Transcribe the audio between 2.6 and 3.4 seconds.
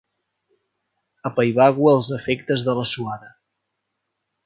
de la suada.